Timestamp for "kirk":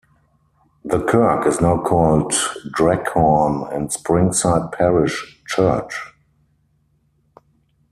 1.05-1.45